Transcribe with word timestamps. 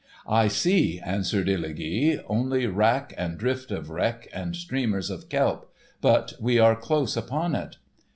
"I 0.27 0.47
see," 0.47 0.99
answered 0.99 1.47
Illugi, 1.47 2.19
"only 2.25 2.65
wrack 2.65 3.13
and 3.19 3.37
drift 3.37 3.69
of 3.69 3.91
wreck 3.91 4.27
and 4.33 4.55
streamers 4.55 5.11
of 5.11 5.29
kelp, 5.29 5.71
but 6.01 6.33
we 6.39 6.57
are 6.57 6.75
close 6.75 7.15
upon 7.15 7.53
it." 7.53 7.75